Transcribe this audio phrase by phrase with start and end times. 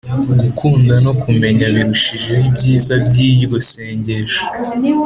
[0.41, 4.43] gukunda no kumenya birushijeho ibyiza by’iryo sengesho